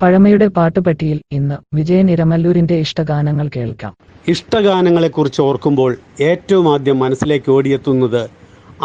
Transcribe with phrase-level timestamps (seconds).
[0.00, 3.92] പഴമയുടെ പാട്ടുപെട്ടിയിൽ ഇന്ന് വിജയൻ ഇരമല്ലൂരിന്റെ ഇഷ്ടഗാനങ്ങൾ കേൾക്കാം.
[4.26, 5.92] ഇഷ്ടഗാനങ്ങളെക്കുറിച്ച് ഓർക്കുമ്പോൾ
[6.30, 8.22] ഏറ്റവും ആദ്യം മനസ്സിലേക്ക് ഓടിയെത്തുന്നത്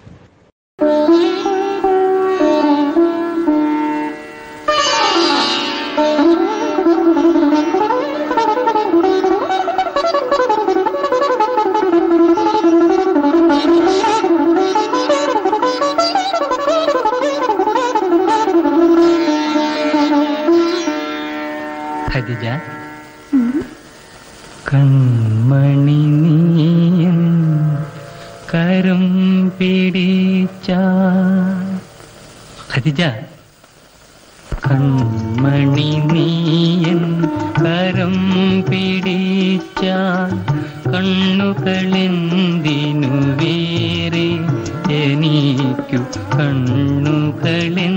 [24.76, 27.20] കൺമണി നീയും
[28.52, 29.04] കരം
[29.50, 30.70] പിടിച്ച
[32.72, 33.02] ഖദിജ.
[34.66, 37.02] കൺമണി നീയൻ
[37.59, 38.17] കരം
[38.70, 39.84] പിടിച്ച
[40.94, 41.54] കണ്ണുകളെന്തിനു
[43.42, 44.28] വേറെ
[45.02, 46.02] എനിക്കു
[46.36, 47.95] കണ്ണുകളെന്തിനു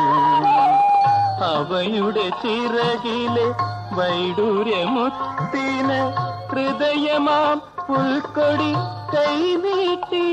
[1.52, 3.48] അവയുടെ ചിറകിലെ
[3.98, 6.00] വൈഡൂര്യമുത്തിന്
[6.52, 7.58] ഹൃദയമാം
[7.88, 8.72] പുൽക്കൊടി
[9.14, 10.26] കൈനീട്ടി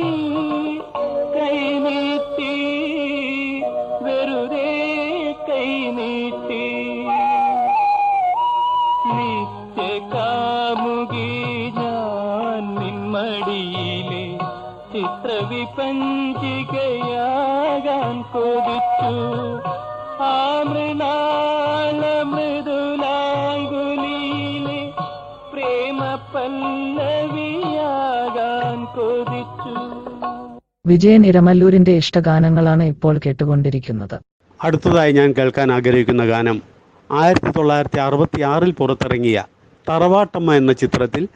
[30.94, 34.19] വിജയൻ ഇരമല്ലൂരിന്റെ ഇഷ്ടഗാനങ്ങളാണ് ഇപ്പോൾ കേട്ടുകൊണ്ടിരിക്കുന്നത്.
[34.61, 36.62] അടുത്തതായി ഞാൻ കേൾക്കാൻ ആഗ്രഹിക്കുന്ന ഗാനം
[37.11, 39.44] ആയിരത്തി തൊള്ളായിരത്തി അറുപത്തി ആറിൽ പുറത്തിറങ്ങിയ
[39.88, 41.29] തറവാട്ടമ്മ എന്ന ചിത്രത്തിൽ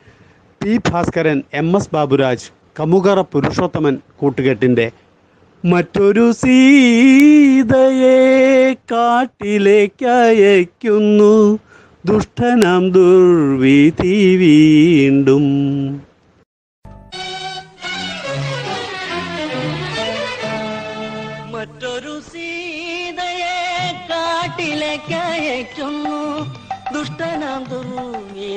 [0.61, 2.51] P Bhaskaran M S Baburaj
[2.81, 4.91] Kamukara Purushothaman കൂട്ടുകെട്ടിന്റെ
[5.65, 8.19] മറ്റൊരു സീതയെ
[8.93, 11.59] കാട്ടിലേക്കയക്കുന്നു
[12.05, 15.47] ദുഷ്ടനാം ദുർവിധി വീണ്ടും.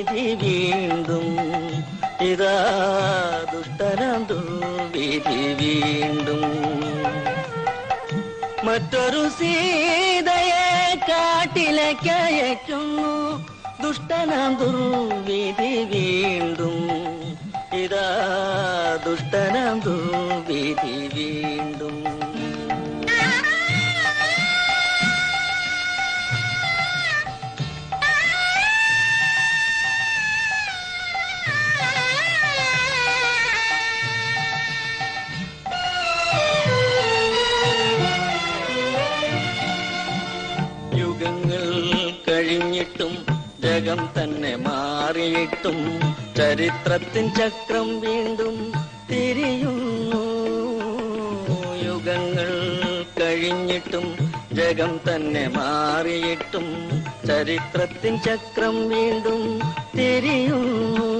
[0.02, 1.38] ദുർവിധി വീണ്ടും
[2.26, 2.54] ഇതാ
[3.52, 6.44] ദുഷ്ടനാം ദുർവിധി വീണ്ടും.
[8.66, 13.02] മറ്റൊരു സീതയെ കാട്ടിലേക്കയക്കുന്നു
[13.82, 16.76] അയക്കുന്നു വിധി വീണ്ടും.
[17.78, 18.08] ഇതാ
[19.06, 22.01] ദുഷ്ടനാം ദുർവിധി വീണ്ടും.
[43.02, 43.14] കഴിഞ്ഞിട്ടും
[43.62, 45.78] ജഗം തന്നെ മാറിയിട്ടും
[46.38, 48.56] ചരിത്രത്തിൻ ചക്രം വീണ്ടും
[49.10, 50.22] തിരിയുന്നു.
[51.86, 52.50] യുഗങ്ങൾ
[53.18, 54.06] കഴിഞ്ഞിട്ടും
[54.58, 56.68] ജഗം തന്നെ മാറിയിട്ടും
[57.28, 59.42] ചരിത്രത്തിൻ ചക്രം വീണ്ടും
[59.98, 61.10] തിരിയുന്നു.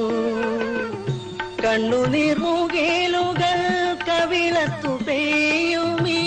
[1.64, 3.60] കണ്ണുനീർ മുകേലുകൾ
[4.08, 6.22] കവിളത്തു പെയ്യുമീ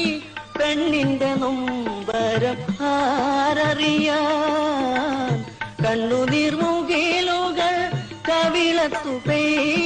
[0.60, 2.62] പെണ്ണിന്റെ നൊമ്പരം
[2.94, 4.75] ആരറിയാൻ
[5.86, 7.76] കണ്ണുനീർ മുകിലുകൾ
[8.30, 9.85] കവിളത്തു പെയ്യുമീ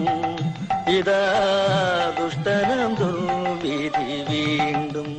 [0.96, 1.24] ഇതാ
[2.20, 5.10] ദുഷ്ടനം ദുർവിധി വീണ്ടും.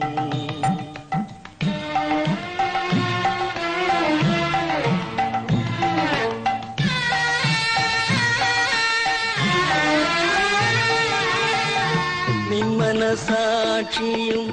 [12.51, 14.45] നിന്മനസാക്ഷിയും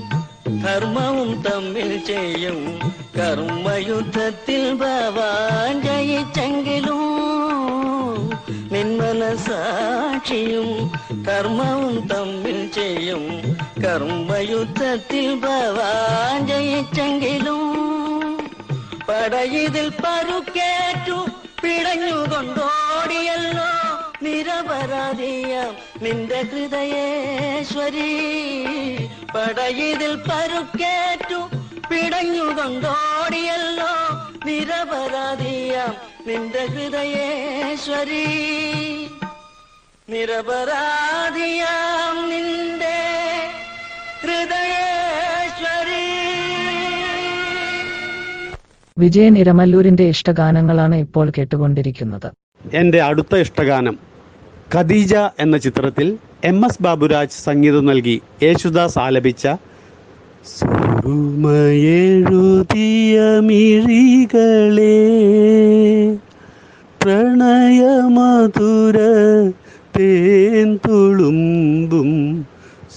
[0.64, 2.60] ധർമ്മവും തമ്മിൽ ചെയ്യും.
[3.18, 7.07] കർമ്മയുദ്ധത്തിൽ ഭവാൻ ജയിച്ചെങ്കിലും
[9.28, 10.68] നിന്മനസാക്ഷിയും
[11.28, 13.24] കർമ്മവും തമ്മിൽ ചെയ്യും.
[13.84, 17.64] കർമ്മയുദ്ധത്തിൽ ഭവാൻ ജയിച്ചെങ്കിലും
[19.10, 21.18] പടയിതിൽ പരുക്കേറ്റു
[21.64, 23.70] പിടഞ്ഞുകൊണ്ടോടിയല്ലോ
[24.22, 28.12] നിരപരാധിയ നിന്റെ ഹൃദയേശ്വരി.
[29.36, 31.42] പടയിതിൽ പരുക്കേറ്റു
[31.90, 33.94] പിടഞ്ഞുകൊണ്ടോടിയല്ലോ
[34.46, 35.86] നിരപരാധിയ
[36.28, 38.26] നിന്റെ ഹൃദയേശ്വരി.
[40.08, 41.80] നിരപരാധിയാം
[42.30, 42.98] നിന്റെ
[44.22, 46.06] ഹൃദയേശ്വരി.
[48.98, 52.30] വിജയൻ ഇരമല്ലൂരിന്റെ ഇഷ്ടഗാനങ്ങളാണ് ഇപ്പോൾ കേട്ടുകൊണ്ടിരിക്കുന്നത്.
[52.82, 53.98] എന്റെ അടുത്ത ഇഷ്ടഗാനം
[54.76, 56.08] ഖദീജ എന്ന ചിത്രത്തിൽ
[56.52, 59.44] എം എസ് ബാബുരാജ് സംഗീതം നൽകി യേശുദാസ് ആലപിച്ച
[63.58, 64.98] സുരുമയെഴുതിയമിഴികളേ
[67.02, 68.98] പ്രണയമധുര
[69.98, 72.12] തേൻ തുളുമ്പും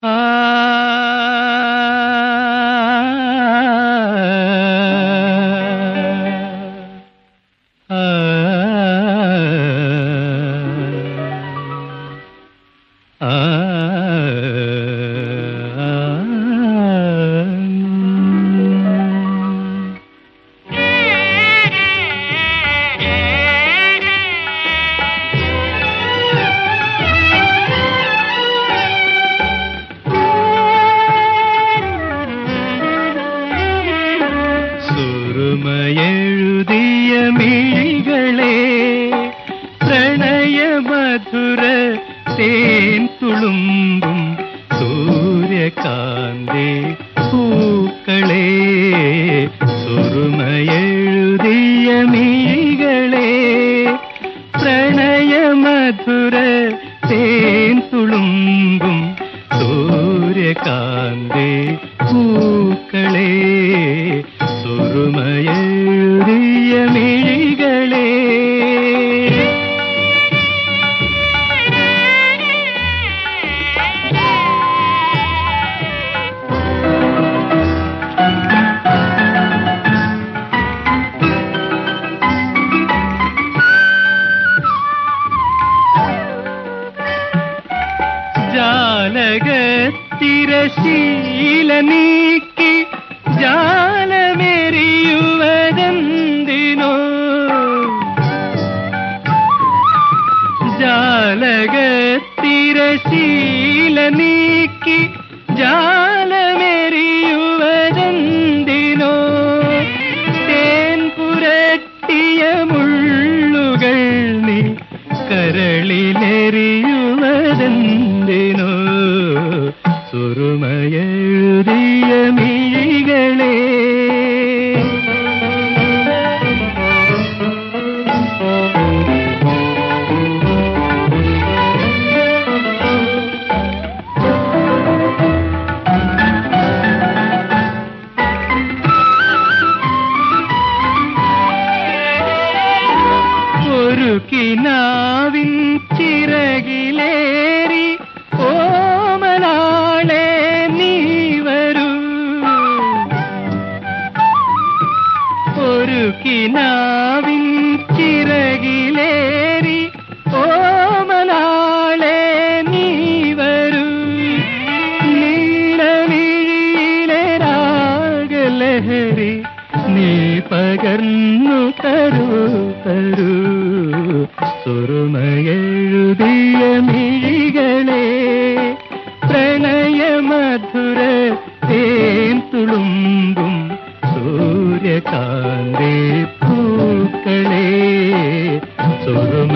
[0.04, 0.87] സുറുമയെഴുതിയ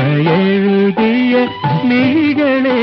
[0.02, 1.34] സുറുമയെഴുതിയ
[1.90, 2.78] മിഴികളെ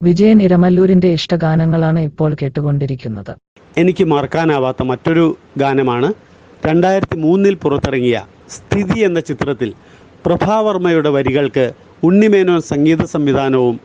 [0.00, 3.32] വിജയൻ ഇരമല്ലൂരിന്റെ ഇഷ്ടഗാനങ്ങളാണ് ഇപ്പോൾ കേട്ടുകൊണ്ടിരിക്കുന്നത്.
[3.76, 5.24] എനിക്ക് മറക്കാനാവാത്ത മറ്റൊരു
[5.58, 6.08] ഗാനമാണ്
[6.66, 8.16] രണ്ടായിരത്തി മൂന്നിൽ പുറത്തിറങ്ങിയ
[8.56, 9.72] സ്ഥിതി എന്ന ചിത്രത്തിൽ
[10.26, 11.66] പ്രഭാവർമ്മയുടെ വരികൾക്ക്
[12.04, 13.76] ഉണ്ണിമേനോൻ സംഗീത സംവിധാനവും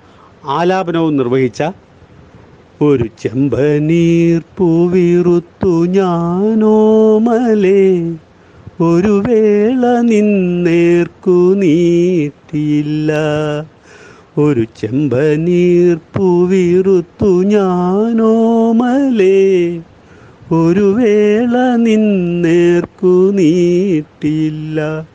[0.59, 1.61] ആലാപനവും നിർവഹിച്ച
[2.81, 7.81] ഒരു ചെമ്പനീർ പൂവിറുത്തു ഞാനോമലേ.
[8.81, 13.11] ഒരു വേള നിന്നേർക്കു നീട്ടിയില്ല.
[14.37, 18.21] ഒരു ചെമ്പനീർ പൂവിറുത്തു ഞാനോമലേ
[20.51, 25.05] ഒരു വേള നിന്നേർക്കു നീട്ടിയില്ല.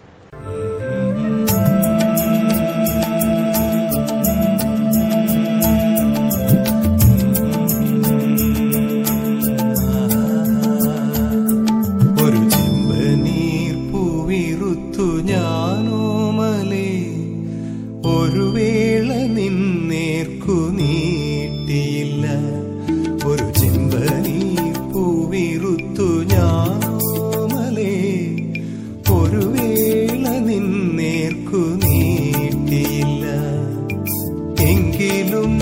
[34.73, 35.55] എങ്കിലും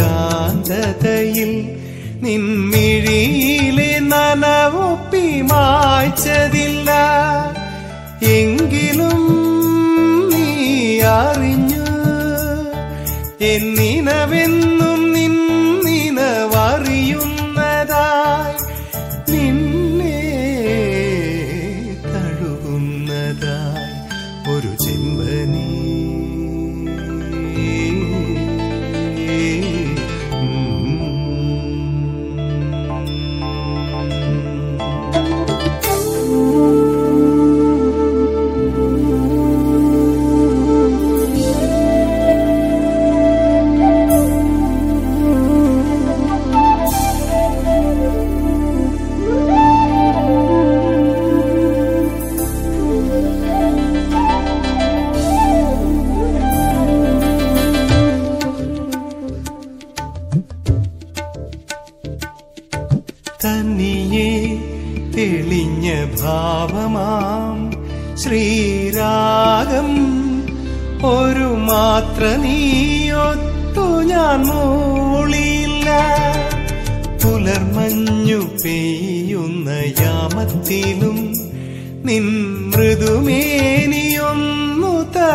[0.00, 1.76] കാന്തതയിൽ
[2.22, 6.90] നിൻമിഴിയിലെ നനവൊപ്പി മായ്ച്ചതില്ല.
[8.22, 8.61] എങ്കിലും
[13.42, 14.58] என் நினவென்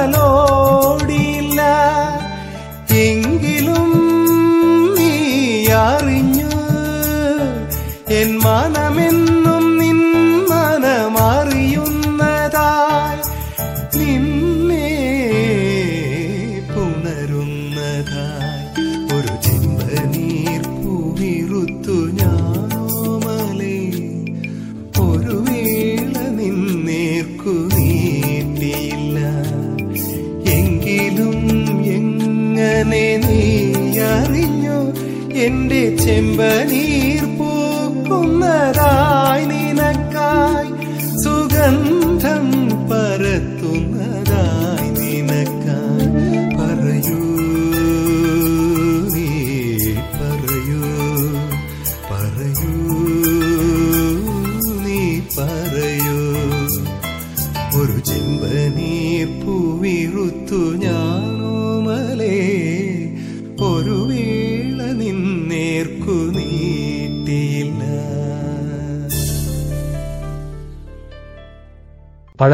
[0.08, 0.47] জানো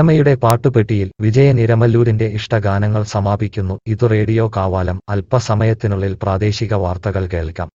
[0.03, 3.75] സിനിമയുടെ പാട്ടുപെട്ടിയിൽ വിജയൻ ഇരമല്ലൂരിന്റെ ഇഷ്ടഗാനങ്ങൾ സമാപിക്കുന്നു.
[3.87, 4.97] ഇതു റേഡിയോ കാവാലം.
[5.09, 7.69] അല്പസമയത്തിനുള്ളിൽ പ്രാദേശിക വാർത്തകൾ കേൾക്കാം.